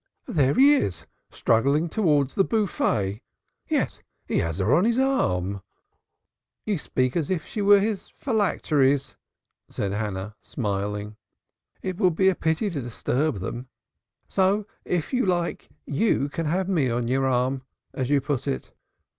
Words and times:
"There 0.25 0.55
he 0.55 0.73
is, 0.73 1.05
struggling 1.29 1.87
towards 1.87 2.33
the 2.33 2.43
buffet. 2.43 3.21
Yes, 3.67 4.01
he 4.25 4.39
has 4.39 4.57
her 4.57 4.73
on 4.73 4.83
his 4.83 4.97
arm." 4.97 5.61
"You 6.65 6.79
speak 6.79 7.15
as 7.15 7.29
if 7.29 7.45
she 7.45 7.61
were 7.61 7.79
his 7.79 8.09
phylacteries," 8.17 9.15
said 9.69 9.91
Hannah, 9.91 10.35
smiling. 10.41 11.17
"It 11.83 11.97
would 11.97 12.15
be 12.15 12.29
a 12.29 12.35
pity 12.35 12.71
to 12.71 12.81
disturb 12.81 13.41
them. 13.41 13.67
So, 14.27 14.65
if 14.85 15.13
you 15.13 15.23
like, 15.27 15.69
you 15.85 16.29
can 16.29 16.47
have 16.47 16.67
me 16.67 16.89
on 16.89 17.07
your 17.07 17.27
arm, 17.27 17.61
as 17.93 18.09
you 18.09 18.21
put 18.21 18.47
it." 18.47 18.73